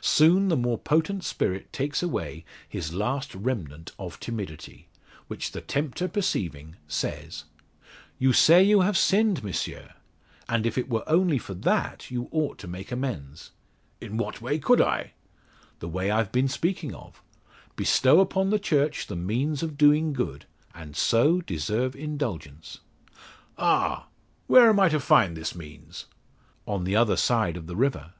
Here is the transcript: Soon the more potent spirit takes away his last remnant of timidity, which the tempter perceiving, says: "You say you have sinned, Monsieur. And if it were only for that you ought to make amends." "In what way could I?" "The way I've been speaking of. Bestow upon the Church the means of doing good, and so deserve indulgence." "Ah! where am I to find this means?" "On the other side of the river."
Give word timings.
Soon 0.00 0.48
the 0.48 0.56
more 0.56 0.78
potent 0.78 1.24
spirit 1.24 1.74
takes 1.74 2.02
away 2.02 2.46
his 2.66 2.94
last 2.94 3.34
remnant 3.34 3.92
of 3.98 4.18
timidity, 4.18 4.88
which 5.26 5.52
the 5.52 5.60
tempter 5.60 6.08
perceiving, 6.08 6.76
says: 6.86 7.44
"You 8.18 8.32
say 8.32 8.62
you 8.62 8.80
have 8.80 8.96
sinned, 8.96 9.44
Monsieur. 9.44 9.92
And 10.48 10.64
if 10.64 10.78
it 10.78 10.88
were 10.88 11.04
only 11.06 11.36
for 11.36 11.52
that 11.52 12.10
you 12.10 12.28
ought 12.30 12.56
to 12.60 12.66
make 12.66 12.90
amends." 12.90 13.50
"In 14.00 14.16
what 14.16 14.40
way 14.40 14.58
could 14.58 14.80
I?" 14.80 15.12
"The 15.80 15.88
way 15.88 16.10
I've 16.10 16.32
been 16.32 16.48
speaking 16.48 16.94
of. 16.94 17.20
Bestow 17.76 18.20
upon 18.20 18.48
the 18.48 18.58
Church 18.58 19.06
the 19.06 19.16
means 19.16 19.62
of 19.62 19.76
doing 19.76 20.14
good, 20.14 20.46
and 20.74 20.96
so 20.96 21.42
deserve 21.42 21.94
indulgence." 21.94 22.78
"Ah! 23.58 24.06
where 24.46 24.70
am 24.70 24.80
I 24.80 24.88
to 24.88 24.98
find 24.98 25.36
this 25.36 25.54
means?" 25.54 26.06
"On 26.66 26.84
the 26.84 26.96
other 26.96 27.18
side 27.18 27.58
of 27.58 27.66
the 27.66 27.76
river." 27.76 28.14